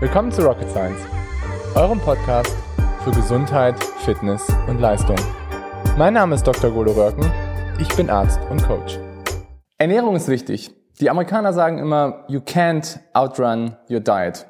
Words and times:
Willkommen 0.00 0.32
zu 0.32 0.40
Rocket 0.40 0.70
Science, 0.70 0.98
eurem 1.74 2.00
Podcast 2.00 2.56
für 3.04 3.10
Gesundheit, 3.10 3.74
Fitness 3.98 4.48
und 4.66 4.80
Leistung. 4.80 5.16
Mein 5.98 6.14
Name 6.14 6.36
ist 6.36 6.46
Dr. 6.46 6.70
Golo 6.70 6.92
Röhrken, 6.92 7.30
ich 7.78 7.94
bin 7.96 8.08
Arzt 8.08 8.40
und 8.48 8.62
Coach. 8.62 8.98
Ernährung 9.76 10.16
ist 10.16 10.28
wichtig. 10.28 10.74
Die 11.00 11.10
Amerikaner 11.10 11.52
sagen 11.52 11.76
immer, 11.76 12.24
you 12.28 12.40
can't 12.40 12.98
outrun 13.12 13.76
your 13.90 14.00
diet. 14.00 14.46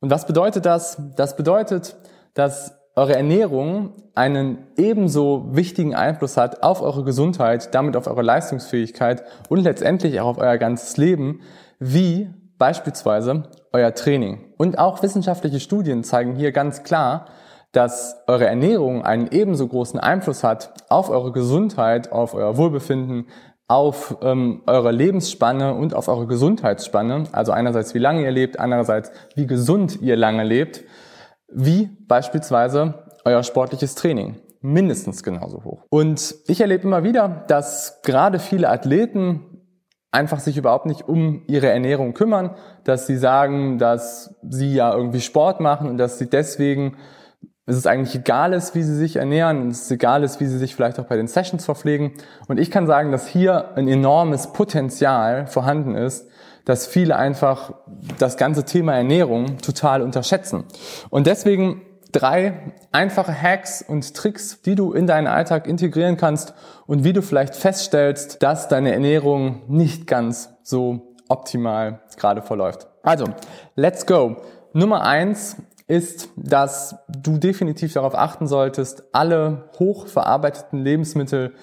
Und 0.00 0.10
was 0.10 0.26
bedeutet 0.26 0.66
das? 0.66 1.00
Das 1.14 1.36
bedeutet, 1.36 1.94
dass 2.34 2.76
eure 2.96 3.14
Ernährung 3.14 3.92
einen 4.16 4.66
ebenso 4.76 5.46
wichtigen 5.52 5.94
Einfluss 5.94 6.36
hat 6.36 6.64
auf 6.64 6.82
eure 6.82 7.04
Gesundheit, 7.04 7.72
damit 7.72 7.96
auf 7.96 8.08
eure 8.08 8.22
Leistungsfähigkeit 8.22 9.22
und 9.48 9.60
letztendlich 9.60 10.18
auch 10.20 10.26
auf 10.26 10.38
euer 10.38 10.58
ganzes 10.58 10.96
Leben, 10.96 11.42
wie 11.78 12.30
beispielsweise 12.58 13.44
euer 13.72 13.94
Training. 13.94 14.52
Und 14.56 14.78
auch 14.78 15.02
wissenschaftliche 15.02 15.60
Studien 15.60 16.04
zeigen 16.04 16.34
hier 16.34 16.52
ganz 16.52 16.82
klar, 16.82 17.26
dass 17.72 18.22
eure 18.26 18.46
Ernährung 18.46 19.04
einen 19.04 19.28
ebenso 19.30 19.68
großen 19.68 20.00
Einfluss 20.00 20.42
hat 20.42 20.72
auf 20.88 21.10
eure 21.10 21.32
Gesundheit, 21.32 22.12
auf 22.12 22.34
euer 22.34 22.56
Wohlbefinden, 22.56 23.26
auf 23.68 24.16
ähm, 24.22 24.62
eure 24.66 24.90
Lebensspanne 24.90 25.74
und 25.74 25.94
auf 25.94 26.08
eure 26.08 26.26
Gesundheitsspanne. 26.26 27.24
Also 27.32 27.52
einerseits, 27.52 27.94
wie 27.94 27.98
lange 27.98 28.22
ihr 28.22 28.30
lebt, 28.30 28.58
andererseits, 28.58 29.12
wie 29.34 29.46
gesund 29.46 30.00
ihr 30.00 30.16
lange 30.16 30.42
lebt, 30.42 30.84
wie 31.52 31.90
beispielsweise 32.08 32.94
euer 33.24 33.42
sportliches 33.42 33.94
Training. 33.94 34.36
Mindestens 34.60 35.22
genauso 35.22 35.62
hoch. 35.62 35.84
Und 35.90 36.34
ich 36.48 36.60
erlebe 36.60 36.84
immer 36.84 37.04
wieder, 37.04 37.44
dass 37.46 38.00
gerade 38.02 38.38
viele 38.38 38.70
Athleten 38.70 39.57
einfach 40.10 40.40
sich 40.40 40.56
überhaupt 40.56 40.86
nicht 40.86 41.08
um 41.08 41.42
ihre 41.46 41.68
Ernährung 41.68 42.14
kümmern, 42.14 42.54
dass 42.84 43.06
sie 43.06 43.16
sagen, 43.16 43.78
dass 43.78 44.34
sie 44.48 44.74
ja 44.74 44.94
irgendwie 44.94 45.20
Sport 45.20 45.60
machen 45.60 45.88
und 45.88 45.98
dass 45.98 46.18
sie 46.18 46.28
deswegen 46.28 46.96
es 47.68 47.76
ist 47.76 47.86
eigentlich 47.86 48.14
egal 48.14 48.54
ist, 48.54 48.74
wie 48.74 48.82
sie 48.82 48.96
sich 48.96 49.16
ernähren, 49.16 49.68
es 49.68 49.82
ist 49.82 49.90
egal 49.90 50.24
ist, 50.24 50.40
wie 50.40 50.46
sie 50.46 50.56
sich 50.56 50.74
vielleicht 50.74 50.98
auch 50.98 51.04
bei 51.04 51.16
den 51.16 51.28
Sessions 51.28 51.66
verpflegen. 51.66 52.12
Und 52.46 52.58
ich 52.58 52.70
kann 52.70 52.86
sagen, 52.86 53.12
dass 53.12 53.28
hier 53.28 53.76
ein 53.76 53.88
enormes 53.88 54.54
Potenzial 54.54 55.46
vorhanden 55.46 55.94
ist, 55.94 56.30
dass 56.64 56.86
viele 56.86 57.16
einfach 57.16 57.74
das 58.18 58.38
ganze 58.38 58.64
Thema 58.64 58.94
Ernährung 58.94 59.58
total 59.58 60.00
unterschätzen. 60.00 60.64
Und 61.10 61.26
deswegen 61.26 61.82
drei 62.12 62.72
einfache 62.92 63.32
Hacks 63.32 63.82
und 63.82 64.14
Tricks, 64.14 64.62
die 64.62 64.74
du 64.74 64.92
in 64.92 65.06
deinen 65.06 65.26
Alltag 65.26 65.66
integrieren 65.66 66.16
kannst 66.16 66.54
und 66.86 67.04
wie 67.04 67.12
du 67.12 67.22
vielleicht 67.22 67.54
feststellst, 67.54 68.42
dass 68.42 68.68
deine 68.68 68.92
Ernährung 68.92 69.62
nicht 69.68 70.06
ganz 70.06 70.50
so 70.62 71.14
optimal 71.28 72.00
gerade 72.16 72.42
verläuft. 72.42 72.86
Also, 73.02 73.26
let's 73.74 74.06
go. 74.06 74.36
Nummer 74.72 75.04
eins 75.04 75.56
ist, 75.86 76.28
dass 76.36 76.96
du 77.08 77.38
definitiv 77.38 77.94
darauf 77.94 78.14
achten 78.14 78.46
solltest, 78.46 79.04
alle 79.12 79.70
hochverarbeiteten 79.78 80.78
Lebensmittel 80.78 81.54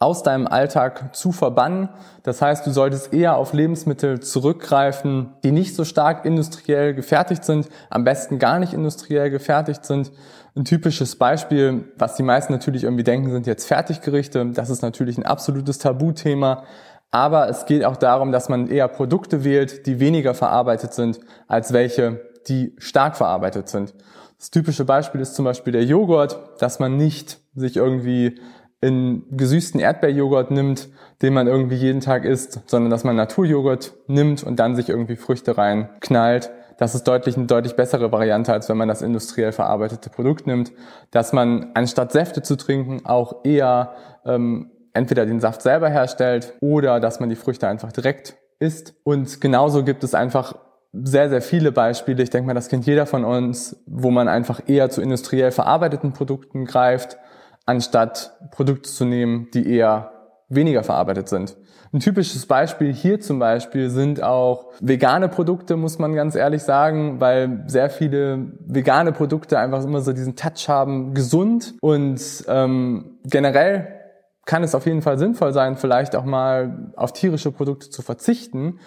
aus 0.00 0.22
deinem 0.22 0.46
Alltag 0.46 1.14
zu 1.14 1.30
verbannen. 1.30 1.90
Das 2.22 2.40
heißt, 2.40 2.66
du 2.66 2.70
solltest 2.70 3.12
eher 3.12 3.36
auf 3.36 3.52
Lebensmittel 3.52 4.20
zurückgreifen, 4.20 5.34
die 5.44 5.52
nicht 5.52 5.76
so 5.76 5.84
stark 5.84 6.24
industriell 6.24 6.94
gefertigt 6.94 7.44
sind, 7.44 7.68
am 7.90 8.04
besten 8.04 8.38
gar 8.38 8.58
nicht 8.58 8.72
industriell 8.72 9.30
gefertigt 9.30 9.84
sind. 9.84 10.10
Ein 10.56 10.64
typisches 10.64 11.16
Beispiel, 11.16 11.84
was 11.98 12.16
die 12.16 12.22
meisten 12.22 12.54
natürlich 12.54 12.84
irgendwie 12.84 13.04
denken, 13.04 13.30
sind 13.30 13.46
jetzt 13.46 13.66
Fertiggerichte. 13.66 14.46
Das 14.46 14.70
ist 14.70 14.80
natürlich 14.80 15.18
ein 15.18 15.26
absolutes 15.26 15.78
Tabuthema. 15.78 16.64
Aber 17.10 17.50
es 17.50 17.66
geht 17.66 17.84
auch 17.84 17.96
darum, 17.96 18.32
dass 18.32 18.48
man 18.48 18.68
eher 18.68 18.88
Produkte 18.88 19.44
wählt, 19.44 19.86
die 19.86 20.00
weniger 20.00 20.32
verarbeitet 20.32 20.94
sind, 20.94 21.20
als 21.46 21.74
welche, 21.74 22.22
die 22.48 22.74
stark 22.78 23.16
verarbeitet 23.16 23.68
sind. 23.68 23.92
Das 24.38 24.50
typische 24.50 24.86
Beispiel 24.86 25.20
ist 25.20 25.34
zum 25.34 25.44
Beispiel 25.44 25.74
der 25.74 25.84
Joghurt, 25.84 26.38
dass 26.58 26.78
man 26.78 26.96
nicht 26.96 27.38
sich 27.54 27.76
irgendwie 27.76 28.40
in 28.80 29.24
gesüßten 29.30 29.80
Erdbeerjoghurt 29.80 30.50
nimmt, 30.50 30.88
den 31.22 31.34
man 31.34 31.46
irgendwie 31.46 31.76
jeden 31.76 32.00
Tag 32.00 32.24
isst, 32.24 32.60
sondern 32.66 32.90
dass 32.90 33.04
man 33.04 33.16
Naturjoghurt 33.16 33.92
nimmt 34.06 34.42
und 34.42 34.56
dann 34.56 34.74
sich 34.74 34.88
irgendwie 34.88 35.16
Früchte 35.16 35.58
rein 35.58 35.90
knallt. 36.00 36.50
Das 36.78 36.94
ist 36.94 37.04
deutlich 37.04 37.36
eine 37.36 37.44
deutlich 37.44 37.76
bessere 37.76 38.10
Variante, 38.10 38.54
als 38.54 38.70
wenn 38.70 38.78
man 38.78 38.88
das 38.88 39.02
industriell 39.02 39.52
verarbeitete 39.52 40.08
Produkt 40.08 40.46
nimmt. 40.46 40.72
Dass 41.10 41.34
man 41.34 41.72
anstatt 41.74 42.10
Säfte 42.10 42.40
zu 42.40 42.56
trinken 42.56 43.04
auch 43.04 43.44
eher 43.44 43.92
ähm, 44.24 44.70
entweder 44.94 45.26
den 45.26 45.40
Saft 45.40 45.60
selber 45.60 45.90
herstellt 45.90 46.54
oder 46.60 46.98
dass 46.98 47.20
man 47.20 47.28
die 47.28 47.36
Früchte 47.36 47.68
einfach 47.68 47.92
direkt 47.92 48.36
isst. 48.60 48.94
Und 49.04 49.42
genauso 49.42 49.84
gibt 49.84 50.04
es 50.04 50.14
einfach 50.14 50.54
sehr, 50.94 51.28
sehr 51.28 51.42
viele 51.42 51.70
Beispiele. 51.70 52.22
Ich 52.22 52.30
denke 52.30 52.46
mal, 52.46 52.54
das 52.54 52.68
kennt 52.68 52.86
jeder 52.86 53.04
von 53.04 53.26
uns, 53.26 53.84
wo 53.86 54.10
man 54.10 54.26
einfach 54.26 54.62
eher 54.66 54.88
zu 54.88 55.02
industriell 55.02 55.50
verarbeiteten 55.50 56.14
Produkten 56.14 56.64
greift 56.64 57.18
anstatt 57.66 58.32
Produkte 58.50 58.90
zu 58.90 59.04
nehmen, 59.04 59.48
die 59.52 59.72
eher 59.72 60.12
weniger 60.48 60.82
verarbeitet 60.82 61.28
sind. 61.28 61.56
Ein 61.92 62.00
typisches 62.00 62.46
Beispiel 62.46 62.92
hier 62.92 63.20
zum 63.20 63.40
Beispiel 63.40 63.90
sind 63.90 64.22
auch 64.22 64.66
vegane 64.80 65.28
Produkte, 65.28 65.76
muss 65.76 65.98
man 65.98 66.14
ganz 66.14 66.36
ehrlich 66.36 66.62
sagen, 66.62 67.20
weil 67.20 67.64
sehr 67.66 67.90
viele 67.90 68.52
vegane 68.60 69.10
Produkte 69.10 69.58
einfach 69.58 69.82
immer 69.82 70.00
so 70.00 70.12
diesen 70.12 70.36
Touch 70.36 70.68
haben, 70.68 71.14
gesund 71.14 71.74
und 71.80 72.20
ähm, 72.46 73.18
generell 73.24 74.00
kann 74.46 74.62
es 74.62 74.74
auf 74.74 74.86
jeden 74.86 75.02
Fall 75.02 75.18
sinnvoll 75.18 75.52
sein, 75.52 75.76
vielleicht 75.76 76.16
auch 76.16 76.24
mal 76.24 76.92
auf 76.96 77.12
tierische 77.12 77.52
Produkte 77.52 77.90
zu 77.90 78.02
verzichten. 78.02 78.80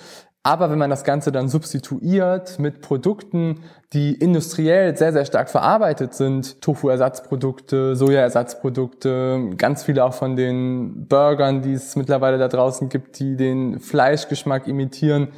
Aber 0.45 0.69
wenn 0.69 0.77
man 0.77 0.89
das 0.89 1.05
Ganze 1.05 1.31
dann 1.31 1.47
substituiert 1.47 2.59
mit 2.59 2.81
Produkten, 2.81 3.61
die 3.93 4.13
industriell 4.13 4.95
sehr, 4.97 5.13
sehr 5.13 5.23
stark 5.23 5.49
verarbeitet 5.49 6.13
sind, 6.13 6.61
Tofu-Ersatzprodukte, 6.61 7.95
Soja-Ersatzprodukte, 7.95 9.51
ganz 9.57 9.83
viele 9.83 10.03
auch 10.03 10.13
von 10.13 10.35
den 10.35 11.07
Burgern, 11.07 11.61
die 11.61 11.71
es 11.71 11.95
mittlerweile 11.95 12.37
da 12.37 12.49
draußen 12.49 12.89
gibt, 12.89 13.19
die 13.19 13.37
den 13.37 13.79
Fleischgeschmack 13.79 14.67
imitieren, 14.67 15.29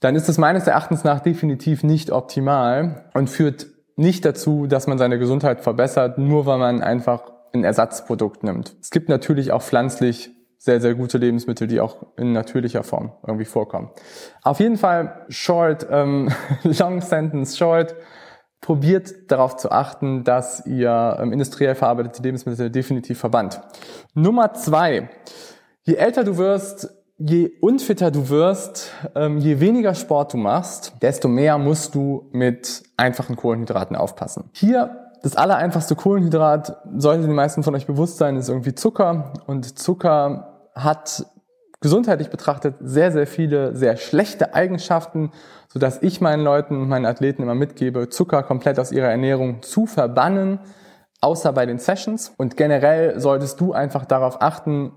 dann 0.00 0.16
ist 0.16 0.28
das 0.28 0.38
meines 0.38 0.66
Erachtens 0.66 1.04
nach 1.04 1.20
definitiv 1.20 1.84
nicht 1.84 2.10
optimal 2.10 3.04
und 3.14 3.30
führt 3.30 3.66
nicht 3.94 4.24
dazu, 4.24 4.66
dass 4.66 4.88
man 4.88 4.98
seine 4.98 5.20
Gesundheit 5.20 5.60
verbessert, 5.60 6.18
nur 6.18 6.46
weil 6.46 6.58
man 6.58 6.82
einfach 6.82 7.30
ein 7.54 7.62
Ersatzprodukt 7.62 8.42
nimmt. 8.42 8.74
Es 8.82 8.90
gibt 8.90 9.08
natürlich 9.08 9.52
auch 9.52 9.62
pflanzlich 9.62 10.35
sehr, 10.58 10.80
sehr 10.80 10.94
gute 10.94 11.18
Lebensmittel, 11.18 11.66
die 11.66 11.80
auch 11.80 12.06
in 12.16 12.32
natürlicher 12.32 12.82
Form 12.82 13.12
irgendwie 13.26 13.44
vorkommen. 13.44 13.90
Auf 14.42 14.60
jeden 14.60 14.76
Fall 14.76 15.24
short, 15.28 15.86
ähm, 15.90 16.30
long 16.62 17.00
sentence 17.00 17.56
short, 17.56 17.94
probiert 18.60 19.30
darauf 19.30 19.56
zu 19.56 19.70
achten, 19.70 20.24
dass 20.24 20.66
ihr 20.66 21.18
ähm, 21.20 21.32
industriell 21.32 21.74
verarbeitete 21.74 22.22
Lebensmittel 22.22 22.70
definitiv 22.70 23.18
verbannt. 23.18 23.60
Nummer 24.14 24.54
zwei. 24.54 25.10
Je 25.84 25.94
älter 25.94 26.24
du 26.24 26.36
wirst, 26.36 26.92
je 27.18 27.52
unfitter 27.60 28.10
du 28.10 28.28
wirst, 28.28 28.92
ähm, 29.14 29.38
je 29.38 29.60
weniger 29.60 29.94
Sport 29.94 30.32
du 30.32 30.36
machst, 30.36 30.94
desto 31.00 31.28
mehr 31.28 31.58
musst 31.58 31.94
du 31.94 32.28
mit 32.32 32.82
einfachen 32.96 33.36
Kohlenhydraten 33.36 33.94
aufpassen. 33.94 34.50
Hier 34.52 35.05
das 35.26 35.36
allereinfachste 35.36 35.96
Kohlenhydrat, 35.96 36.76
sollte 36.96 37.22
den 37.22 37.34
meisten 37.34 37.64
von 37.64 37.74
euch 37.74 37.84
bewusst 37.84 38.16
sein, 38.16 38.36
ist 38.36 38.48
irgendwie 38.48 38.76
Zucker. 38.76 39.32
Und 39.46 39.76
Zucker 39.76 40.68
hat 40.72 41.26
gesundheitlich 41.80 42.30
betrachtet 42.30 42.76
sehr, 42.80 43.10
sehr 43.10 43.26
viele 43.26 43.74
sehr 43.74 43.96
schlechte 43.96 44.54
Eigenschaften, 44.54 45.32
so 45.66 45.80
dass 45.80 46.00
ich 46.00 46.20
meinen 46.20 46.44
Leuten, 46.44 46.86
meinen 46.86 47.06
Athleten 47.06 47.42
immer 47.42 47.56
mitgebe, 47.56 48.08
Zucker 48.08 48.44
komplett 48.44 48.78
aus 48.78 48.92
ihrer 48.92 49.08
Ernährung 49.08 49.62
zu 49.62 49.86
verbannen, 49.86 50.60
außer 51.20 51.52
bei 51.52 51.66
den 51.66 51.80
Sessions. 51.80 52.32
Und 52.36 52.56
generell 52.56 53.18
solltest 53.18 53.60
du 53.60 53.72
einfach 53.72 54.04
darauf 54.04 54.40
achten, 54.40 54.92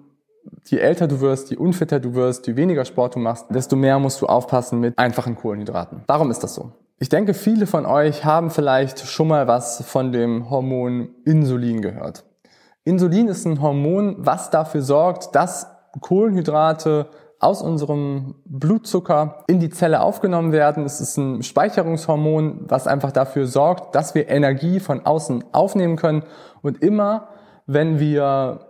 je 0.65 0.77
älter 0.77 1.07
du 1.07 1.21
wirst, 1.21 1.49
je 1.49 1.57
unfitter 1.57 1.99
du 1.99 2.13
wirst, 2.13 2.45
je 2.45 2.55
weniger 2.55 2.85
Sport 2.85 3.15
du 3.15 3.19
machst, 3.19 3.47
desto 3.49 3.75
mehr 3.75 3.97
musst 3.97 4.21
du 4.21 4.27
aufpassen 4.27 4.79
mit 4.79 4.95
einfachen 4.99 5.35
Kohlenhydraten. 5.35 6.03
Warum 6.05 6.29
ist 6.29 6.43
das 6.43 6.53
so? 6.53 6.71
Ich 7.01 7.07
denke, 7.07 7.33
viele 7.33 7.65
von 7.65 7.85
euch 7.85 8.25
haben 8.25 8.49
vielleicht 8.49 8.99
schon 9.07 9.29
mal 9.29 9.47
was 9.47 9.81
von 9.85 10.11
dem 10.11 10.49
Hormon 10.49 11.15
Insulin 11.23 11.81
gehört. 11.81 12.25
Insulin 12.83 13.29
ist 13.29 13.45
ein 13.45 13.61
Hormon, 13.61 14.17
was 14.19 14.49
dafür 14.49 14.81
sorgt, 14.81 15.33
dass 15.33 15.67
Kohlenhydrate 16.01 17.07
aus 17.39 17.61
unserem 17.61 18.35
Blutzucker 18.43 19.45
in 19.47 19.61
die 19.61 19.69
Zelle 19.69 20.01
aufgenommen 20.01 20.51
werden. 20.51 20.83
Es 20.83 20.99
ist 20.99 21.15
ein 21.15 21.41
Speicherungshormon, 21.41 22.65
was 22.67 22.85
einfach 22.85 23.13
dafür 23.13 23.47
sorgt, 23.47 23.95
dass 23.95 24.13
wir 24.13 24.27
Energie 24.27 24.81
von 24.81 25.05
außen 25.05 25.45
aufnehmen 25.53 25.95
können. 25.95 26.23
Und 26.61 26.83
immer, 26.83 27.29
wenn 27.65 28.01
wir 28.01 28.67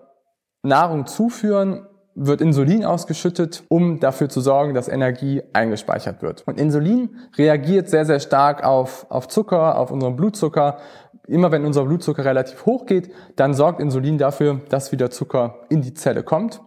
Nahrung 0.61 1.07
zuführen, 1.07 1.87
wird 2.21 2.41
Insulin 2.41 2.83
ausgeschüttet, 2.83 3.63
um 3.69 3.99
dafür 3.99 4.27
zu 4.27 4.41
sorgen, 4.41 4.73
dass 4.73 4.89
Energie 4.89 5.41
eingespeichert 5.53 6.21
wird. 6.21 6.43
Und 6.45 6.59
Insulin 6.59 7.15
reagiert 7.37 7.89
sehr, 7.89 8.05
sehr 8.05 8.19
stark 8.19 8.63
auf, 8.63 9.05
auf 9.09 9.27
Zucker, 9.29 9.77
auf 9.77 9.91
unseren 9.91 10.15
Blutzucker 10.15 10.77
Immer 11.29 11.51
wenn 11.51 11.63
unser 11.63 11.85
Blutzucker 11.85 12.25
relativ 12.25 12.65
hoch 12.65 12.87
geht, 12.87 13.11
dann 13.35 13.53
sorgt 13.53 13.79
Insulin 13.79 14.17
dafür, 14.17 14.61
dass 14.69 14.91
wieder 14.91 15.11
Zucker 15.11 15.59
in 15.69 15.83
die 15.83 15.93
Zelle 15.93 16.23
kommt. 16.23 16.59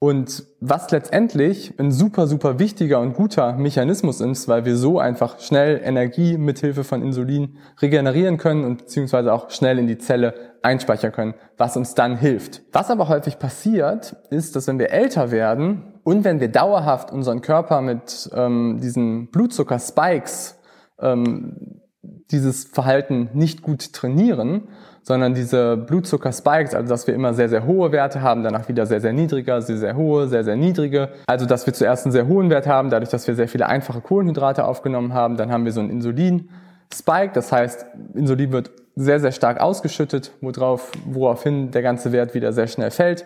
Und 0.00 0.44
was 0.60 0.92
letztendlich 0.92 1.74
ein 1.78 1.90
super, 1.90 2.28
super 2.28 2.60
wichtiger 2.60 3.00
und 3.00 3.14
guter 3.14 3.54
Mechanismus 3.54 4.20
ist, 4.20 4.46
weil 4.46 4.64
wir 4.64 4.76
so 4.76 5.00
einfach 5.00 5.40
schnell 5.40 5.80
Energie 5.82 6.38
mithilfe 6.38 6.84
von 6.84 7.02
Insulin 7.02 7.58
regenerieren 7.82 8.36
können 8.36 8.64
und 8.64 8.78
beziehungsweise 8.78 9.32
auch 9.32 9.50
schnell 9.50 9.76
in 9.76 9.88
die 9.88 9.98
Zelle 9.98 10.34
einspeichern 10.62 11.10
können, 11.10 11.34
was 11.56 11.76
uns 11.76 11.94
dann 11.94 12.16
hilft. 12.16 12.62
Was 12.72 12.90
aber 12.90 13.08
häufig 13.08 13.40
passiert, 13.40 14.14
ist, 14.30 14.54
dass 14.54 14.68
wenn 14.68 14.78
wir 14.78 14.90
älter 14.90 15.32
werden 15.32 15.94
und 16.04 16.22
wenn 16.22 16.38
wir 16.38 16.48
dauerhaft 16.48 17.10
unseren 17.12 17.40
Körper 17.40 17.80
mit 17.80 18.30
ähm, 18.34 18.78
diesen 18.80 19.32
Blutzucker-Spikes 19.32 20.60
ähm, 21.00 21.80
dieses 22.02 22.64
Verhalten 22.64 23.30
nicht 23.32 23.62
gut 23.62 23.92
trainieren, 23.92 24.68
sondern 25.02 25.34
diese 25.34 25.76
Blutzucker-Spikes, 25.76 26.74
also 26.74 26.88
dass 26.88 27.06
wir 27.06 27.14
immer 27.14 27.34
sehr, 27.34 27.48
sehr 27.48 27.64
hohe 27.64 27.92
Werte 27.92 28.20
haben, 28.20 28.42
danach 28.42 28.68
wieder 28.68 28.86
sehr, 28.86 29.00
sehr 29.00 29.12
niedriger, 29.12 29.62
sehr, 29.62 29.78
sehr 29.78 29.96
hohe, 29.96 30.28
sehr, 30.28 30.44
sehr 30.44 30.56
niedrige. 30.56 31.08
Also 31.26 31.46
dass 31.46 31.66
wir 31.66 31.72
zuerst 31.72 32.04
einen 32.04 32.12
sehr 32.12 32.28
hohen 32.28 32.50
Wert 32.50 32.66
haben, 32.66 32.90
dadurch, 32.90 33.10
dass 33.10 33.26
wir 33.26 33.34
sehr 33.34 33.48
viele 33.48 33.66
einfache 33.66 34.00
Kohlenhydrate 34.00 34.64
aufgenommen 34.64 35.14
haben. 35.14 35.36
Dann 35.36 35.50
haben 35.50 35.64
wir 35.64 35.72
so 35.72 35.80
einen 35.80 35.90
Insulin-Spike, 35.90 37.32
das 37.32 37.50
heißt, 37.50 37.86
Insulin 38.14 38.52
wird 38.52 38.70
sehr, 38.96 39.20
sehr 39.20 39.32
stark 39.32 39.60
ausgeschüttet, 39.60 40.32
worauf, 40.40 40.92
woraufhin 41.06 41.70
der 41.70 41.82
ganze 41.82 42.12
Wert 42.12 42.34
wieder 42.34 42.52
sehr 42.52 42.66
schnell 42.66 42.90
fällt. 42.90 43.24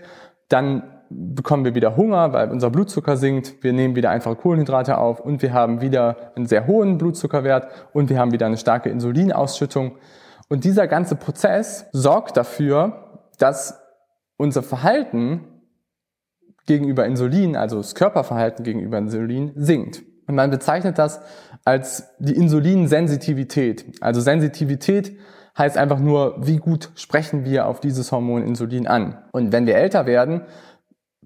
Dann 0.49 0.83
bekommen 1.35 1.65
wir 1.65 1.75
wieder 1.75 1.97
Hunger, 1.97 2.33
weil 2.33 2.51
unser 2.51 2.71
Blutzucker 2.71 3.17
sinkt. 3.17 3.63
Wir 3.63 3.73
nehmen 3.73 3.97
wieder 3.97 4.11
einfache 4.11 4.37
Kohlenhydrate 4.37 4.99
auf 4.99 5.21
und 5.21 5.43
wir 5.43 5.53
haben 5.53 5.81
wieder 5.81 6.33
einen 6.35 6.47
sehr 6.47 6.67
hohen 6.67 6.99
Blutzuckerwert 6.99 7.69
und 7.93 8.11
wir 8.11 8.19
haben 8.19 8.33
wieder 8.33 8.47
eine 8.47 8.57
starke 8.57 8.89
Insulinausschüttung. 8.91 9.97
Und 10.49 10.65
dieser 10.65 10.87
ganze 10.87 11.17
Prozess 11.17 11.87
sorgt 11.93 12.37
dafür, 12.37 13.21
dass 13.39 13.81
unser 14.37 14.63
Verhalten 14.63 15.45
gegenüber 16.67 17.07
Insulin, 17.07 17.57
also 17.57 17.79
das 17.79 17.95
Körperverhalten 17.95 18.65
gegenüber 18.65 18.99
Insulin, 18.99 19.53
sinkt. 19.57 20.03
Und 20.27 20.37
man 20.37 20.51
bezeichnet 20.51 20.99
das 20.99 21.21
als 21.65 22.05
die 22.19 22.37
Insulinsensitivität. 22.37 23.97
Also 24.01 24.21
Sensitivität 24.21 25.17
heißt 25.57 25.77
einfach 25.77 25.99
nur, 25.99 26.37
wie 26.47 26.57
gut 26.57 26.91
sprechen 26.95 27.45
wir 27.45 27.67
auf 27.67 27.81
dieses 27.81 28.11
Hormon 28.13 28.43
Insulin 28.43 28.87
an. 28.87 29.19
Und 29.33 29.53
wenn 29.53 29.67
wir 29.67 29.77
älter 29.77 30.07
werden, 30.07 30.43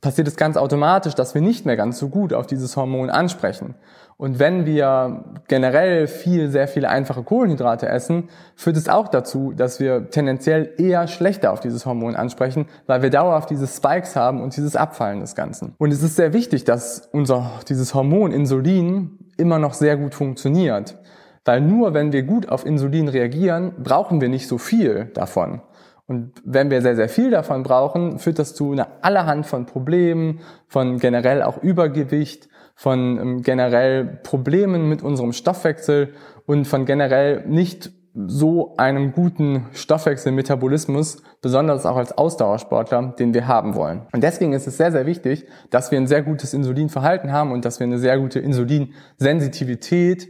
passiert 0.01 0.29
es 0.29 0.37
ganz 0.37 0.57
automatisch, 0.57 1.15
dass 1.15 1.35
wir 1.35 1.41
nicht 1.41 1.67
mehr 1.67 1.77
ganz 1.77 1.99
so 1.99 2.09
gut 2.09 2.33
auf 2.33 2.47
dieses 2.47 2.77
Hormon 2.77 3.11
ansprechen. 3.11 3.75
Und 4.19 4.39
wenn 4.39 4.65
wir 4.65 5.25
generell 5.47 6.07
viel, 6.07 6.51
sehr 6.51 6.69
viele 6.69 6.89
einfache 6.89 7.23
Kohlenhydrate 7.23 7.87
essen, 7.87 8.31
führt 8.55 8.79
es 8.79 8.89
auch 8.89 9.09
dazu, 9.09 9.53
dass 9.55 9.79
wir 9.79 10.09
tendenziell 10.11 10.73
eher 10.79 11.07
schlechter 11.07 11.53
auf 11.53 11.61
dieses 11.61 11.85
Hormon 11.85 12.17
ansprechen, 12.17 12.67
weil 12.87 13.03
wir 13.03 13.11
dauerhaft 13.11 13.51
diese 13.51 13.67
Spikes 13.67 14.17
haben 14.17 14.43
und 14.43 14.57
dieses 14.57 14.75
Abfallen 14.75 15.21
des 15.21 15.35
Ganzen. 15.35 15.75
Und 15.77 15.93
es 15.93 16.03
ist 16.03 16.17
sehr 16.17 16.33
wichtig, 16.33 16.65
dass 16.65 17.09
unser, 17.13 17.51
dieses 17.69 17.95
Hormon 17.95 18.33
Insulin 18.33 19.19
immer 19.37 19.59
noch 19.59 19.75
sehr 19.75 19.99
gut 19.99 20.15
funktioniert. 20.15 20.97
Weil 21.45 21.61
nur 21.61 21.93
wenn 21.93 22.13
wir 22.13 22.23
gut 22.23 22.49
auf 22.49 22.65
Insulin 22.65 23.09
reagieren, 23.09 23.73
brauchen 23.83 24.21
wir 24.21 24.29
nicht 24.29 24.49
so 24.49 24.57
viel 24.57 25.11
davon. 25.15 25.61
Und 26.07 26.33
wenn 26.45 26.71
wir 26.71 26.83
sehr, 26.83 26.95
sehr 26.95 27.09
viel 27.09 27.31
davon 27.31 27.63
brauchen, 27.65 28.19
führt 28.19 28.39
das 28.39 28.55
zu 28.55 28.71
einer 28.73 28.89
allerhand 29.03 29.47
von 29.47 29.67
Problemen, 29.67 30.41
von 30.69 30.99
generell 30.99 31.43
auch 31.43 31.63
Übergewicht, 31.63 32.49
von 32.77 33.19
ähm, 33.19 33.43
generell 33.43 34.05
Problemen 34.23 34.89
mit 34.89 35.03
unserem 35.03 35.33
Stoffwechsel 35.33 36.13
und 36.47 36.67
von 36.67 36.85
generell 36.85 37.45
nicht 37.47 37.91
so 38.15 38.77
einem 38.77 39.13
guten 39.13 39.67
Stoffwechselmetabolismus, 39.73 41.23
besonders 41.43 41.85
auch 41.85 41.97
als 41.97 42.17
Ausdauersportler, 42.17 43.15
den 43.19 43.35
wir 43.35 43.47
haben 43.47 43.75
wollen. 43.75 44.07
Und 44.13 44.23
deswegen 44.23 44.55
ist 44.55 44.67
es 44.67 44.79
sehr, 44.79 44.91
sehr 44.91 45.05
wichtig, 45.05 45.47
dass 45.71 45.91
wir 45.91 45.99
ein 45.99 46.07
sehr 46.07 46.23
gutes 46.23 46.55
Insulinverhalten 46.55 47.31
haben 47.31 47.53
und 47.53 47.65
dass 47.67 47.79
wir 47.79 47.87
eine 47.87 47.99
sehr 47.99 48.19
gute 48.19 48.39
Insulinsensitivität 48.41 50.29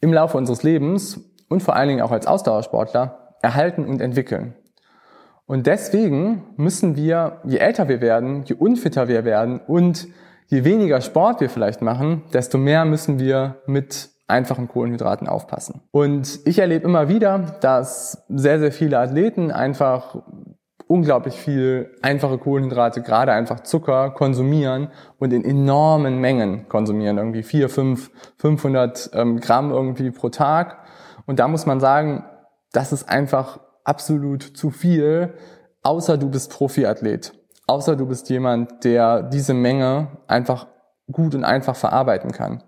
im 0.00 0.14
Laufe 0.14 0.38
unseres 0.38 0.62
Lebens 0.62 1.20
und 1.48 1.62
vor 1.62 1.76
allen 1.76 1.88
Dingen 1.88 2.00
auch 2.00 2.12
als 2.12 2.26
Ausdauersportler 2.26 3.34
erhalten 3.42 3.84
und 3.84 4.00
entwickeln. 4.00 4.54
Und 5.46 5.66
deswegen 5.66 6.42
müssen 6.56 6.96
wir, 6.96 7.40
je 7.44 7.58
älter 7.58 7.88
wir 7.88 8.00
werden, 8.00 8.42
je 8.44 8.54
unfitter 8.56 9.08
wir 9.08 9.24
werden 9.24 9.60
und 9.60 10.08
je 10.48 10.64
weniger 10.64 11.00
Sport 11.00 11.40
wir 11.40 11.48
vielleicht 11.50 11.82
machen, 11.82 12.24
desto 12.32 12.58
mehr 12.58 12.84
müssen 12.84 13.18
wir 13.20 13.62
mit 13.66 14.10
einfachen 14.28 14.66
Kohlenhydraten 14.66 15.28
aufpassen. 15.28 15.82
Und 15.92 16.40
ich 16.44 16.58
erlebe 16.58 16.84
immer 16.84 17.08
wieder, 17.08 17.58
dass 17.60 18.24
sehr, 18.28 18.58
sehr 18.58 18.72
viele 18.72 18.98
Athleten 18.98 19.52
einfach 19.52 20.16
unglaublich 20.88 21.34
viel 21.34 21.90
einfache 22.02 22.38
Kohlenhydrate, 22.38 23.02
gerade 23.02 23.32
einfach 23.32 23.60
Zucker 23.60 24.10
konsumieren 24.10 24.88
und 25.18 25.32
in 25.32 25.44
enormen 25.44 26.20
Mengen 26.20 26.68
konsumieren, 26.68 27.18
irgendwie 27.18 27.42
4, 27.42 27.68
5, 27.68 28.10
500 28.38 29.10
ähm, 29.12 29.40
Gramm 29.40 29.70
irgendwie 29.70 30.10
pro 30.10 30.28
Tag. 30.28 30.78
Und 31.26 31.38
da 31.38 31.48
muss 31.48 31.66
man 31.66 31.80
sagen, 31.80 32.24
das 32.72 32.92
ist 32.92 33.08
einfach 33.08 33.58
absolut 33.86 34.42
zu 34.42 34.70
viel, 34.70 35.34
außer 35.82 36.18
du 36.18 36.30
bist 36.30 36.50
Profiathlet. 36.50 37.32
Außer 37.66 37.96
du 37.96 38.06
bist 38.06 38.28
jemand, 38.30 38.84
der 38.84 39.22
diese 39.22 39.54
Menge 39.54 40.08
einfach 40.28 40.66
gut 41.10 41.34
und 41.34 41.44
einfach 41.44 41.76
verarbeiten 41.76 42.32
kann. 42.32 42.62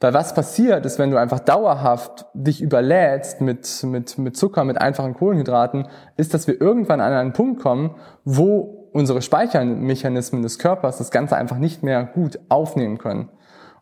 Weil 0.00 0.14
was 0.14 0.34
passiert 0.34 0.86
ist, 0.86 0.98
wenn 0.98 1.10
du 1.10 1.18
einfach 1.18 1.40
dauerhaft 1.40 2.26
dich 2.32 2.62
überlädst 2.62 3.40
mit, 3.42 3.82
mit, 3.82 4.16
mit 4.16 4.36
Zucker, 4.36 4.64
mit 4.64 4.80
einfachen 4.80 5.14
Kohlenhydraten, 5.14 5.88
ist, 6.16 6.32
dass 6.32 6.46
wir 6.46 6.58
irgendwann 6.58 7.00
an 7.00 7.12
einen 7.12 7.32
Punkt 7.34 7.60
kommen, 7.60 7.96
wo 8.24 8.88
unsere 8.92 9.20
Speichermechanismen 9.20 10.42
des 10.42 10.58
Körpers 10.58 10.98
das 10.98 11.10
Ganze 11.10 11.36
einfach 11.36 11.58
nicht 11.58 11.82
mehr 11.82 12.04
gut 12.04 12.38
aufnehmen 12.48 12.98
können. 12.98 13.28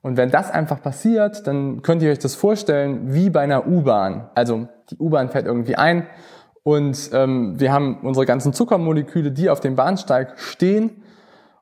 Und 0.00 0.16
wenn 0.16 0.30
das 0.30 0.50
einfach 0.50 0.82
passiert, 0.82 1.46
dann 1.46 1.82
könnt 1.82 2.02
ihr 2.02 2.10
euch 2.10 2.18
das 2.18 2.34
vorstellen 2.34 3.12
wie 3.14 3.30
bei 3.30 3.40
einer 3.40 3.66
U-Bahn. 3.66 4.28
Also 4.34 4.68
die 4.90 4.96
U-Bahn 4.96 5.28
fährt 5.28 5.46
irgendwie 5.46 5.76
ein 5.76 6.06
und 6.68 7.08
ähm, 7.14 7.58
wir 7.58 7.72
haben 7.72 7.96
unsere 8.02 8.26
ganzen 8.26 8.52
Zuckermoleküle, 8.52 9.32
die 9.32 9.48
auf 9.48 9.60
dem 9.60 9.74
Bahnsteig 9.74 10.38
stehen. 10.38 11.02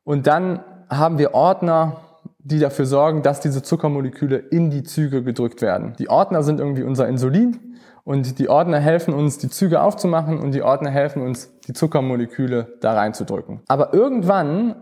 Und 0.02 0.26
dann 0.26 0.64
haben 0.90 1.18
wir 1.18 1.32
Ordner, 1.32 1.98
die 2.40 2.58
dafür 2.58 2.86
sorgen, 2.86 3.22
dass 3.22 3.38
diese 3.38 3.62
Zuckermoleküle 3.62 4.36
in 4.36 4.68
die 4.68 4.82
Züge 4.82 5.22
gedrückt 5.22 5.62
werden. 5.62 5.94
Die 6.00 6.10
Ordner 6.10 6.42
sind 6.42 6.58
irgendwie 6.58 6.82
unser 6.82 7.06
Insulin 7.06 7.78
und 8.02 8.40
die 8.40 8.48
Ordner 8.48 8.80
helfen 8.80 9.14
uns, 9.14 9.38
die 9.38 9.48
Züge 9.48 9.80
aufzumachen 9.80 10.40
und 10.40 10.52
die 10.52 10.62
Ordner 10.62 10.90
helfen 10.90 11.22
uns, 11.22 11.56
die 11.68 11.72
Zuckermoleküle 11.72 12.76
da 12.80 12.94
reinzudrücken. 12.94 13.60
Aber 13.68 13.94
irgendwann 13.94 14.74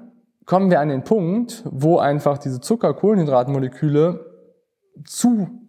kommen 0.47 0.71
wir 0.71 0.81
an 0.81 0.89
den 0.89 1.05
Punkt, 1.05 1.65
wo 1.71 1.99
einfach 1.99 2.39
diese 2.39 2.63
Zucker-Kohlenhydratmoleküle 2.63 4.25
zu 5.05 5.64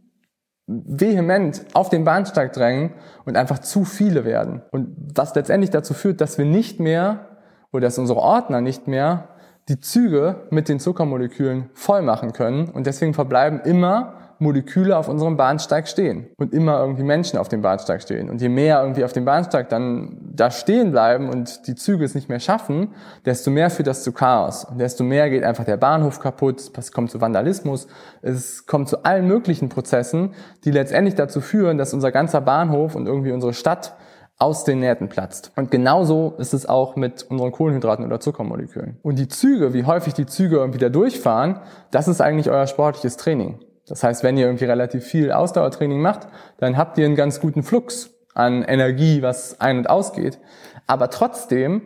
vehement 0.68 1.64
auf 1.74 1.90
den 1.90 2.04
Bahnsteig 2.04 2.54
drängen 2.54 2.94
und 3.26 3.38
einfach 3.38 3.60
zu 3.60 3.86
viele 3.86 4.26
werden. 4.26 4.64
Und 4.72 4.96
was 5.16 5.36
letztendlich 5.36 5.70
dazu 5.70 5.94
führt, 5.94 6.22
dass 6.22 6.38
wir 6.38 6.46
nicht 6.46 6.80
mehr 6.80 7.38
oder 7.72 7.88
dass 7.88 8.00
unsere 8.00 8.20
Ordner 8.20 8.62
nicht 8.62 8.88
mehr 8.88 9.30
die 9.70 9.80
Züge 9.80 10.48
mit 10.50 10.70
den 10.70 10.80
Zuckermolekülen 10.80 11.70
voll 11.74 12.02
machen 12.02 12.34
können 12.34 12.70
und 12.70 12.88
deswegen 12.88 13.14
verbleiben 13.14 13.60
immer 13.62 14.25
Moleküle 14.40 14.98
auf 14.98 15.08
unserem 15.08 15.38
Bahnsteig 15.38 15.88
stehen 15.88 16.28
und 16.38 16.54
immer 16.54 16.80
irgendwie 16.80 17.04
Menschen 17.04 17.40
auf 17.40 17.48
dem 17.48 17.62
Bahnsteig 17.62 18.02
stehen. 18.02 18.30
Und 18.30 18.42
je 18.42 18.50
mehr 18.50 18.82
irgendwie 18.82 19.04
auf 19.04 19.14
dem 19.14 19.26
Bahnsteig 19.26 19.70
dann 19.70 20.18
da 20.34 20.52
stehen 20.52 20.92
bleiben 20.92 21.30
und 21.30 21.68
die 21.68 21.76
Züge 21.76 22.04
es 22.04 22.16
nicht 22.16 22.30
mehr 22.30 22.40
schaffen, 22.40 22.94
desto 23.26 23.52
mehr 23.52 23.70
führt 23.70 23.88
das 23.88 24.04
zu 24.04 24.12
Chaos. 24.12 24.66
Und 24.66 24.80
desto 24.80 25.04
mehr 25.04 25.30
geht 25.30 25.44
einfach 25.44 25.66
der 25.66 25.78
Bahnhof 25.78 26.20
kaputt, 26.20 26.72
es 26.78 26.92
kommt 26.92 27.12
zu 27.12 27.22
Vandalismus, 27.22 27.88
es 28.22 28.66
kommt 28.66 28.90
zu 28.90 29.04
allen 29.04 29.28
möglichen 29.28 29.70
Prozessen, 29.70 30.34
die 30.64 30.72
letztendlich 30.72 31.16
dazu 31.16 31.42
führen, 31.42 31.78
dass 31.78 31.94
unser 31.94 32.12
ganzer 32.12 32.42
Bahnhof 32.42 32.96
und 32.96 33.08
irgendwie 33.08 33.32
unsere 33.32 33.54
Stadt 33.54 33.96
aus 34.38 34.66
den 34.66 34.80
Nähten 34.82 35.08
platzt. 35.08 35.52
Und 35.56 35.72
genauso 35.72 36.34
ist 36.38 36.54
es 36.54 36.68
auch 36.68 36.96
mit 36.96 37.24
unseren 37.24 37.52
Kohlenhydraten 37.52 38.06
oder 38.06 38.20
Zuckermolekülen. 38.20 38.98
Und 39.02 39.18
die 39.18 39.28
Züge, 39.28 39.74
wie 39.74 39.86
häufig 39.86 40.14
die 40.14 40.26
Züge 40.26 40.58
irgendwie 40.58 40.80
da 40.80 40.90
durchfahren, 40.90 41.62
das 41.92 42.08
ist 42.08 42.22
eigentlich 42.22 42.50
euer 42.50 42.68
sportliches 42.68 43.16
Training. 43.16 43.60
Das 43.88 44.04
heißt, 44.04 44.24
wenn 44.24 44.38
ihr 44.38 44.46
irgendwie 44.46 44.66
relativ 44.66 45.06
viel 45.06 45.32
Ausdauertraining 45.32 46.02
macht, 46.02 46.28
dann 46.58 46.78
habt 46.78 46.98
ihr 46.98 47.06
einen 47.06 47.16
ganz 47.16 47.40
guten 47.40 47.64
Flux 47.64 48.12
an 48.34 48.64
Energie, 48.64 49.22
was 49.22 49.62
ein- 49.62 49.78
und 49.78 49.90
ausgeht. 49.90 50.40
Aber 50.88 51.10
trotzdem 51.10 51.82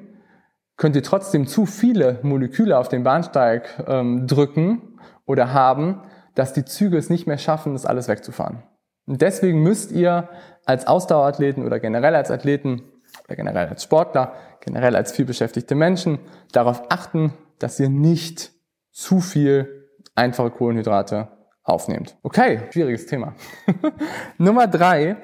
könnt 0.78 0.96
ihr 0.96 1.04
trotzdem 1.04 1.46
zu 1.46 1.66
viele 1.66 2.20
Moleküle 2.24 2.78
auf 2.78 2.88
den 2.88 3.04
Bahnsteig 3.04 3.84
ähm, 3.88 4.28
drücken 4.28 5.00
oder 5.26 5.54
haben, 5.54 6.02
dass 6.36 6.54
die 6.54 6.66
Züge 6.66 6.98
es 6.98 7.10
nicht 7.10 7.28
mehr 7.28 7.38
schaffen, 7.38 7.74
das 7.74 7.86
alles 7.86 8.08
wegzufahren. 8.08 8.64
Und 9.06 9.22
deswegen 9.22 9.62
müsst 9.62 9.92
ihr 9.92 10.30
als 10.66 10.88
Ausdauerathleten 10.88 11.66
oder 11.66 11.80
generell 11.80 12.16
als 12.16 12.32
Athleten 12.32 12.84
oder 13.26 13.36
generell 13.36 13.68
als 13.68 13.84
Sportler, 13.84 14.34
generell 14.62 14.96
als 14.96 15.12
vielbeschäftigte 15.12 15.76
Menschen 15.76 16.20
darauf 16.52 16.84
achten, 16.90 17.34
dass 17.60 17.80
ihr 17.80 17.90
nicht 17.90 18.52
zu 18.92 19.20
viel 19.20 19.90
einfache 20.16 20.52
Kohlenhydrate 20.52 21.28
aufnehmt. 21.64 22.18
Okay, 22.24 22.62
schwieriges 22.72 23.06
Thema. 23.06 23.34
Nummer 24.38 24.68
drei. 24.68 25.18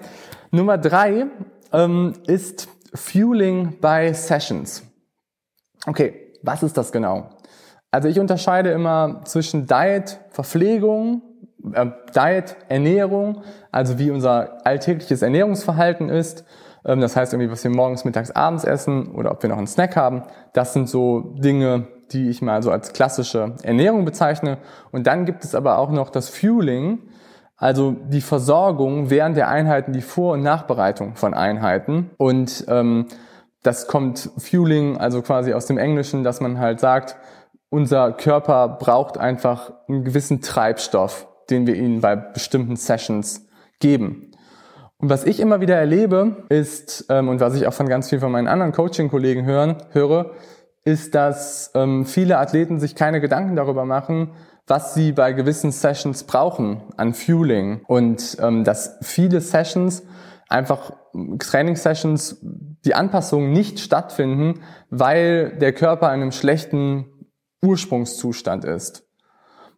Nummer 0.51 0.77
drei 0.77 1.27
ähm, 1.73 2.13
ist 2.27 2.67
Fueling 2.93 3.79
by 3.79 4.13
Sessions. 4.13 4.83
Okay, 5.85 6.33
was 6.43 6.63
ist 6.63 6.77
das 6.77 6.91
genau? 6.91 7.29
Also 7.91 8.09
ich 8.09 8.19
unterscheide 8.19 8.71
immer 8.71 9.21
zwischen 9.25 9.67
Diet, 9.67 10.19
Verpflegung, 10.29 11.21
äh, 11.73 11.87
Diet, 12.15 12.55
Ernährung, 12.67 13.41
also 13.71 13.97
wie 13.99 14.11
unser 14.11 14.65
alltägliches 14.65 15.21
Ernährungsverhalten 15.21 16.09
ist. 16.09 16.45
Ähm, 16.85 17.01
das 17.01 17.15
heißt 17.15 17.33
irgendwie, 17.33 17.51
was 17.51 17.63
wir 17.63 17.71
morgens, 17.71 18.05
mittags, 18.05 18.31
abends 18.31 18.63
essen 18.63 19.13
oder 19.13 19.31
ob 19.31 19.41
wir 19.41 19.49
noch 19.49 19.57
einen 19.57 19.67
Snack 19.67 19.95
haben. 19.95 20.23
Das 20.53 20.73
sind 20.73 20.89
so 20.89 21.35
Dinge, 21.37 21.87
die 22.11 22.29
ich 22.29 22.41
mal 22.41 22.63
so 22.63 22.71
als 22.71 22.93
klassische 22.93 23.55
Ernährung 23.63 24.05
bezeichne. 24.05 24.57
Und 24.91 25.07
dann 25.07 25.25
gibt 25.25 25.43
es 25.43 25.55
aber 25.55 25.77
auch 25.77 25.91
noch 25.91 26.09
das 26.09 26.29
Fueling, 26.29 26.99
also 27.57 27.91
die 27.91 28.21
Versorgung 28.21 29.09
während 29.09 29.37
der 29.37 29.47
Einheiten, 29.47 29.93
die 29.93 30.01
Vor- 30.01 30.33
und 30.33 30.41
Nachbereitung 30.41 31.15
von 31.15 31.33
Einheiten. 31.33 32.11
Und 32.17 32.65
ähm, 32.67 33.07
das 33.63 33.87
kommt 33.87 34.29
Fueling, 34.37 34.97
also 34.97 35.21
quasi 35.21 35.53
aus 35.53 35.65
dem 35.65 35.77
Englischen, 35.77 36.23
dass 36.23 36.41
man 36.41 36.59
halt 36.59 36.79
sagt, 36.79 37.15
unser 37.69 38.11
Körper 38.11 38.67
braucht 38.67 39.17
einfach 39.17 39.73
einen 39.87 40.03
gewissen 40.03 40.41
Treibstoff, 40.41 41.27
den 41.49 41.65
wir 41.67 41.75
ihnen 41.75 42.01
bei 42.01 42.15
bestimmten 42.15 42.75
Sessions 42.75 43.47
geben. 43.79 44.31
Und 44.97 45.09
was 45.09 45.25
ich 45.25 45.39
immer 45.39 45.61
wieder 45.61 45.75
erlebe, 45.75 46.45
ist, 46.49 47.05
ähm, 47.09 47.27
und 47.27 47.39
was 47.39 47.55
ich 47.55 47.67
auch 47.67 47.73
von 47.73 47.89
ganz 47.89 48.09
vielen 48.09 48.21
von 48.21 48.31
meinen 48.31 48.47
anderen 48.47 48.71
Coaching-Kollegen 48.71 49.45
hören, 49.45 49.77
höre, 49.91 50.31
ist, 50.85 51.15
dass 51.15 51.71
ähm, 51.73 52.05
viele 52.05 52.37
Athleten 52.37 52.79
sich 52.79 52.95
keine 52.95 53.19
Gedanken 53.19 53.55
darüber 53.55 53.85
machen, 53.85 54.31
was 54.67 54.93
sie 54.93 55.11
bei 55.11 55.33
gewissen 55.33 55.71
Sessions 55.71 56.23
brauchen 56.23 56.81
an 56.95 57.13
Fueling 57.13 57.81
und 57.87 58.37
ähm, 58.39 58.63
dass 58.63 58.97
viele 59.01 59.41
Sessions 59.41 60.03
einfach 60.47 60.93
Trainingssessions 61.39 62.37
die 62.41 62.93
Anpassungen 62.93 63.51
nicht 63.51 63.79
stattfinden, 63.79 64.61
weil 64.89 65.57
der 65.57 65.73
Körper 65.73 66.07
in 66.07 66.21
einem 66.21 66.31
schlechten 66.31 67.05
Ursprungszustand 67.63 68.63
ist. 68.63 69.07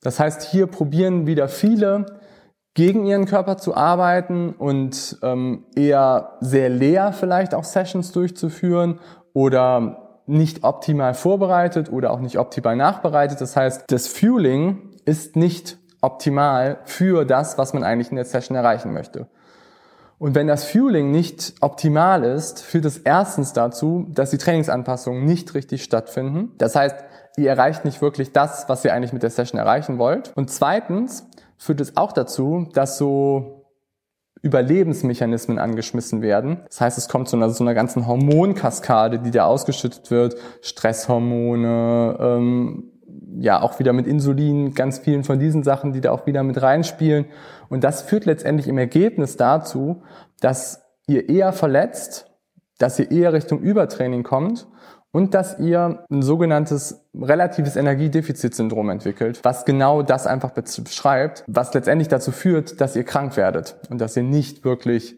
Das 0.02 0.20
heißt, 0.20 0.42
hier 0.44 0.68
probieren 0.68 1.26
wieder 1.26 1.48
viele 1.48 2.06
gegen 2.74 3.06
ihren 3.06 3.26
Körper 3.26 3.58
zu 3.58 3.76
arbeiten 3.76 4.52
und 4.52 5.18
ähm, 5.24 5.66
eher 5.76 6.38
sehr 6.42 6.70
leer 6.70 7.14
vielleicht 7.14 7.56
auch 7.56 7.64
Sessions 7.64 8.12
durchzuführen 8.12 9.00
oder 9.34 10.07
nicht 10.28 10.64
optimal 10.64 11.14
vorbereitet 11.14 11.92
oder 11.92 12.12
auch 12.12 12.20
nicht 12.20 12.38
optimal 12.38 12.76
nachbereitet. 12.76 13.42
Das 13.42 13.56
heißt, 13.56 13.86
das 13.88 14.08
Fueling 14.08 14.92
ist 15.06 15.36
nicht 15.36 15.78
optimal 16.02 16.80
für 16.84 17.26
das, 17.26 17.58
was 17.58 17.74
man 17.74 17.84
eigentlich 17.84 18.10
in 18.10 18.18
der 18.18 18.26
Session 18.26 18.56
erreichen 18.56 18.94
möchte. 18.94 19.28
Und 20.20 20.34
wenn 20.36 20.48
das 20.48 20.66
Fueling 20.66 21.12
nicht 21.12 21.54
optimal 21.62 22.24
ist, 22.24 22.62
führt 22.62 22.86
es 22.86 22.98
erstens 22.98 23.54
dazu, 23.54 24.08
dass 24.10 24.32
die 24.32 24.40
Trainingsanpassungen 24.40 25.26
nicht 25.26 25.54
richtig 25.54 25.84
stattfinden. 25.84 26.54
Das 26.58 26.76
heißt, 26.76 26.96
ihr 27.38 27.50
erreicht 27.50 27.86
nicht 27.86 28.02
wirklich 28.02 28.34
das, 28.34 28.68
was 28.68 28.84
ihr 28.84 28.94
eigentlich 28.94 29.14
mit 29.14 29.22
der 29.22 29.30
Session 29.30 29.60
erreichen 29.60 30.00
wollt. 30.00 30.36
Und 30.36 30.50
zweitens 30.50 31.28
führt 31.58 31.82
es 31.82 31.98
auch 31.98 32.14
dazu, 32.14 32.68
dass 32.74 32.98
so 32.98 33.57
Überlebensmechanismen 34.48 35.60
angeschmissen 35.60 36.22
werden. 36.22 36.62
Das 36.68 36.82
heißt, 36.82 36.98
es 36.98 37.10
kommt 37.10 37.28
zu 37.28 37.36
einer, 37.36 37.50
so 37.50 37.64
einer 37.64 37.74
ganzen 37.74 38.08
Hormonkaskade, 38.08 39.20
die 39.20 39.32
da 39.32 39.46
ausgeschüttet 39.46 40.10
wird. 40.10 40.36
Stresshormone, 40.62 42.18
ähm, 42.20 42.92
ja 43.40 43.62
auch 43.62 43.80
wieder 43.80 43.94
mit 43.94 44.08
Insulin, 44.08 44.74
ganz 44.74 45.00
vielen 45.00 45.24
von 45.24 45.40
diesen 45.40 45.64
Sachen, 45.64 45.94
die 45.94 46.02
da 46.02 46.12
auch 46.12 46.26
wieder 46.26 46.44
mit 46.44 46.62
reinspielen. 46.62 47.26
Und 47.70 47.84
das 47.84 48.02
führt 48.02 48.26
letztendlich 48.26 48.68
im 48.68 48.78
Ergebnis 48.78 49.38
dazu, 49.38 50.02
dass 50.40 50.84
ihr 51.08 51.30
eher 51.30 51.52
verletzt, 51.52 52.27
dass 52.78 53.00
ihr 53.00 53.12
eher 53.12 53.34
Richtung 53.34 53.60
Übertraining 53.60 54.24
kommt 54.24 54.68
und 55.12 55.34
dass 55.34 55.58
ihr 55.60 56.06
ein 56.12 56.22
sogenanntes 56.22 57.06
relatives 57.20 57.76
Energiedefizitsyndrom 57.76 58.90
entwickelt, 58.90 59.40
was 59.44 59.66
genau 59.66 60.04
das 60.04 60.28
einfach 60.28 60.52
beschreibt, 60.52 61.44
was 61.48 61.74
letztendlich 61.74 62.08
dazu 62.08 62.32
führt, 62.32 62.82
dass 62.82 62.96
ihr 62.96 63.04
krank 63.04 63.38
werdet 63.38 63.78
und 63.90 64.00
dass 64.00 64.16
ihr 64.16 64.24
nicht 64.24 64.64
wirklich 64.64 65.18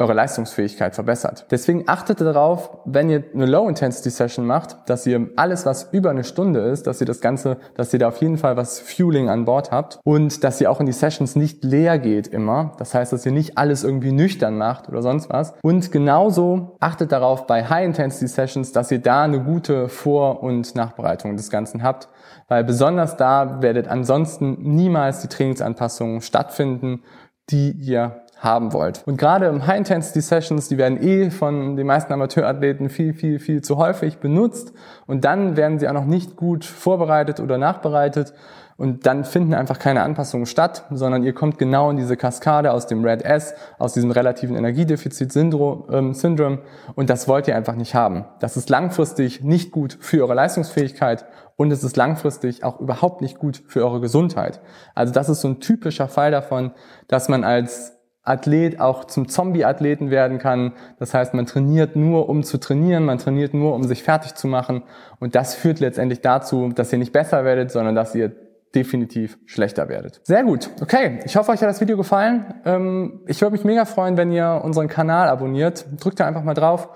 eure 0.00 0.14
Leistungsfähigkeit 0.14 0.94
verbessert. 0.94 1.46
Deswegen 1.50 1.88
achtet 1.88 2.20
darauf, 2.20 2.78
wenn 2.84 3.10
ihr 3.10 3.24
eine 3.34 3.46
Low-Intensity-Session 3.46 4.46
macht, 4.46 4.76
dass 4.86 5.04
ihr 5.08 5.28
alles, 5.34 5.66
was 5.66 5.92
über 5.92 6.10
eine 6.10 6.22
Stunde 6.22 6.60
ist, 6.60 6.86
dass 6.86 7.00
ihr 7.00 7.06
das 7.06 7.20
Ganze, 7.20 7.56
dass 7.74 7.92
ihr 7.92 7.98
da 7.98 8.08
auf 8.08 8.18
jeden 8.18 8.38
Fall 8.38 8.56
was 8.56 8.78
Fueling 8.78 9.28
an 9.28 9.44
Bord 9.44 9.72
habt 9.72 9.98
und 10.04 10.44
dass 10.44 10.60
ihr 10.60 10.70
auch 10.70 10.78
in 10.78 10.86
die 10.86 10.92
Sessions 10.92 11.34
nicht 11.34 11.64
leer 11.64 11.98
geht 11.98 12.28
immer. 12.28 12.72
Das 12.78 12.94
heißt, 12.94 13.12
dass 13.12 13.26
ihr 13.26 13.32
nicht 13.32 13.58
alles 13.58 13.82
irgendwie 13.82 14.12
nüchtern 14.12 14.56
macht 14.56 14.88
oder 14.88 15.02
sonst 15.02 15.30
was. 15.30 15.54
Und 15.62 15.90
genauso 15.90 16.76
achtet 16.78 17.10
darauf 17.10 17.48
bei 17.48 17.64
High-Intensity-Sessions, 17.64 18.70
dass 18.70 18.92
ihr 18.92 19.00
da 19.00 19.24
eine 19.24 19.42
gute 19.42 19.88
Vor- 19.88 20.44
und 20.44 20.76
Nachbereitung 20.76 21.36
des 21.36 21.50
Ganzen 21.50 21.82
habt, 21.82 22.08
weil 22.46 22.62
besonders 22.62 23.16
da 23.16 23.62
werdet 23.62 23.88
ansonsten 23.88 24.58
niemals 24.60 25.22
die 25.22 25.28
Trainingsanpassungen 25.28 26.20
stattfinden, 26.20 27.02
die 27.50 27.72
ihr 27.72 28.22
haben 28.38 28.72
wollt. 28.72 29.02
Und 29.06 29.16
gerade 29.16 29.46
im 29.46 29.66
High-Intensity-Sessions, 29.66 30.68
die 30.68 30.78
werden 30.78 31.02
eh 31.02 31.30
von 31.30 31.76
den 31.76 31.86
meisten 31.86 32.12
Amateurathleten 32.12 32.88
viel, 32.88 33.12
viel, 33.12 33.38
viel 33.38 33.62
zu 33.62 33.76
häufig 33.78 34.18
benutzt 34.18 34.72
und 35.06 35.24
dann 35.24 35.56
werden 35.56 35.78
sie 35.78 35.88
auch 35.88 35.92
noch 35.92 36.04
nicht 36.04 36.36
gut 36.36 36.64
vorbereitet 36.64 37.40
oder 37.40 37.58
nachbereitet 37.58 38.34
und 38.76 39.06
dann 39.06 39.24
finden 39.24 39.54
einfach 39.54 39.80
keine 39.80 40.02
Anpassungen 40.02 40.46
statt, 40.46 40.84
sondern 40.90 41.24
ihr 41.24 41.34
kommt 41.34 41.58
genau 41.58 41.90
in 41.90 41.96
diese 41.96 42.16
Kaskade 42.16 42.72
aus 42.72 42.86
dem 42.86 43.04
Red 43.04 43.22
S, 43.22 43.54
aus 43.76 43.92
diesem 43.92 44.12
relativen 44.12 44.56
Energiedefizit-Syndrom 44.56 45.84
ähm, 45.90 46.58
und 46.94 47.10
das 47.10 47.26
wollt 47.26 47.48
ihr 47.48 47.56
einfach 47.56 47.74
nicht 47.74 47.96
haben. 47.96 48.24
Das 48.38 48.56
ist 48.56 48.70
langfristig 48.70 49.42
nicht 49.42 49.72
gut 49.72 49.98
für 50.00 50.22
eure 50.22 50.34
Leistungsfähigkeit 50.34 51.26
und 51.56 51.72
es 51.72 51.82
ist 51.82 51.96
langfristig 51.96 52.62
auch 52.62 52.78
überhaupt 52.78 53.20
nicht 53.20 53.40
gut 53.40 53.60
für 53.66 53.84
eure 53.84 54.00
Gesundheit. 54.00 54.60
Also 54.94 55.12
das 55.12 55.28
ist 55.28 55.40
so 55.40 55.48
ein 55.48 55.58
typischer 55.58 56.06
Fall 56.06 56.30
davon, 56.30 56.70
dass 57.08 57.28
man 57.28 57.42
als 57.42 57.97
Athlet 58.28 58.80
auch 58.80 59.04
zum 59.04 59.28
Zombie-Athleten 59.28 60.10
werden 60.10 60.38
kann. 60.38 60.72
Das 60.98 61.14
heißt, 61.14 61.34
man 61.34 61.46
trainiert 61.46 61.96
nur, 61.96 62.28
um 62.28 62.42
zu 62.42 62.58
trainieren, 62.58 63.04
man 63.04 63.18
trainiert 63.18 63.54
nur, 63.54 63.74
um 63.74 63.84
sich 63.84 64.02
fertig 64.02 64.34
zu 64.34 64.46
machen. 64.46 64.82
Und 65.18 65.34
das 65.34 65.54
führt 65.54 65.80
letztendlich 65.80 66.20
dazu, 66.20 66.68
dass 66.74 66.92
ihr 66.92 66.98
nicht 66.98 67.12
besser 67.12 67.44
werdet, 67.44 67.70
sondern 67.70 67.94
dass 67.94 68.14
ihr 68.14 68.32
definitiv 68.74 69.38
schlechter 69.46 69.88
werdet. 69.88 70.20
Sehr 70.24 70.44
gut. 70.44 70.70
Okay, 70.80 71.20
ich 71.24 71.36
hoffe, 71.36 71.52
euch 71.52 71.60
hat 71.60 71.68
das 71.68 71.80
Video 71.80 71.96
gefallen. 71.96 72.54
Ähm, 72.64 73.20
ich 73.26 73.40
würde 73.40 73.52
mich 73.52 73.64
mega 73.64 73.84
freuen, 73.84 74.16
wenn 74.16 74.30
ihr 74.30 74.60
unseren 74.62 74.88
Kanal 74.88 75.28
abonniert. 75.28 75.86
Drückt 75.98 76.20
da 76.20 76.26
einfach 76.26 76.42
mal 76.42 76.54
drauf. 76.54 76.88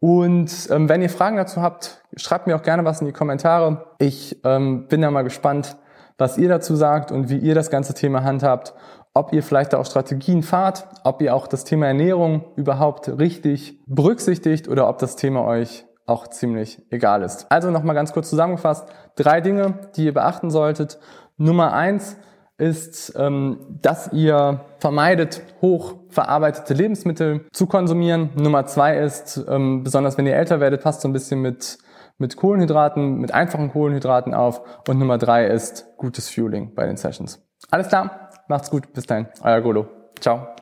Und 0.00 0.50
ähm, 0.70 0.88
wenn 0.88 1.02
ihr 1.02 1.10
Fragen 1.10 1.36
dazu 1.36 1.60
habt, 1.60 2.02
schreibt 2.16 2.46
mir 2.46 2.56
auch 2.56 2.62
gerne 2.62 2.84
was 2.86 3.02
in 3.02 3.06
die 3.06 3.12
Kommentare. 3.12 3.84
Ich 3.98 4.40
ähm, 4.44 4.88
bin 4.88 5.02
da 5.02 5.10
mal 5.10 5.22
gespannt, 5.22 5.76
was 6.16 6.38
ihr 6.38 6.48
dazu 6.48 6.74
sagt 6.74 7.12
und 7.12 7.28
wie 7.28 7.38
ihr 7.38 7.54
das 7.54 7.70
ganze 7.70 7.92
Thema 7.92 8.24
handhabt 8.24 8.74
ob 9.14 9.32
ihr 9.32 9.42
vielleicht 9.42 9.74
auch 9.74 9.86
Strategien 9.86 10.42
fahrt, 10.42 10.86
ob 11.04 11.20
ihr 11.22 11.34
auch 11.34 11.46
das 11.46 11.64
Thema 11.64 11.86
Ernährung 11.86 12.44
überhaupt 12.56 13.08
richtig 13.18 13.80
berücksichtigt 13.86 14.68
oder 14.68 14.88
ob 14.88 14.98
das 14.98 15.16
Thema 15.16 15.44
euch 15.44 15.84
auch 16.06 16.28
ziemlich 16.28 16.82
egal 16.90 17.22
ist. 17.22 17.46
Also 17.50 17.70
nochmal 17.70 17.94
ganz 17.94 18.12
kurz 18.12 18.30
zusammengefasst, 18.30 18.88
drei 19.16 19.40
Dinge, 19.40 19.78
die 19.96 20.06
ihr 20.06 20.14
beachten 20.14 20.50
solltet. 20.50 20.98
Nummer 21.36 21.72
eins 21.72 22.16
ist, 22.58 23.14
ähm, 23.16 23.78
dass 23.80 24.12
ihr 24.12 24.60
vermeidet, 24.78 25.42
hoch 25.62 25.94
verarbeitete 26.10 26.74
Lebensmittel 26.74 27.46
zu 27.52 27.66
konsumieren. 27.66 28.30
Nummer 28.36 28.66
zwei 28.66 28.98
ist, 28.98 29.44
ähm, 29.48 29.82
besonders 29.82 30.18
wenn 30.18 30.26
ihr 30.26 30.36
älter 30.36 30.60
werdet, 30.60 30.82
passt 30.82 31.00
so 31.00 31.08
ein 31.08 31.12
bisschen 31.12 31.40
mit 31.40 31.78
mit 32.20 32.36
Kohlenhydraten, 32.36 33.18
mit 33.18 33.32
einfachen 33.32 33.72
Kohlenhydraten 33.72 34.34
auf. 34.34 34.60
Und 34.86 34.98
Nummer 34.98 35.18
drei 35.18 35.46
ist 35.46 35.96
gutes 35.96 36.28
Fueling 36.28 36.74
bei 36.74 36.86
den 36.86 36.96
Sessions. 36.96 37.42
Alles 37.70 37.88
klar? 37.88 38.29
Macht's 38.50 38.68
gut. 38.68 38.92
Bis 38.92 39.06
dahin. 39.06 39.28
Euer 39.44 39.60
Golo. 39.60 39.86
Ciao. 40.20 40.56